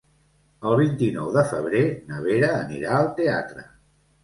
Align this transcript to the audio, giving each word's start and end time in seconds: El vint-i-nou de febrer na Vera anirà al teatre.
El 0.69 0.77
vint-i-nou 0.79 1.27
de 1.35 1.43
febrer 1.51 1.83
na 2.09 2.23
Vera 2.25 2.51
anirà 2.65 2.99
al 3.03 3.13
teatre. 3.23 3.71